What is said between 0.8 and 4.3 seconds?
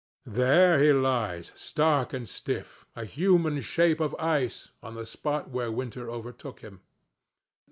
he lies stark and stiff, a human shape of